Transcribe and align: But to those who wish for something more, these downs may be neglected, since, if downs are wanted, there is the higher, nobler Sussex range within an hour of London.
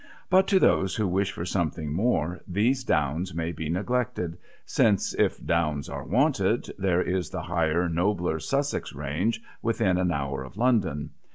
But 0.31 0.47
to 0.47 0.57
those 0.59 0.95
who 0.95 1.07
wish 1.07 1.31
for 1.31 1.45
something 1.45 1.93
more, 1.93 2.41
these 2.47 2.83
downs 2.83 3.35
may 3.35 3.51
be 3.51 3.69
neglected, 3.69 4.39
since, 4.65 5.13
if 5.13 5.37
downs 5.45 5.89
are 5.89 6.03
wanted, 6.03 6.73
there 6.79 7.03
is 7.03 7.29
the 7.29 7.43
higher, 7.43 7.87
nobler 7.87 8.39
Sussex 8.39 8.93
range 8.93 9.43
within 9.61 9.99
an 9.99 10.11
hour 10.11 10.43
of 10.43 10.57
London. 10.57 11.11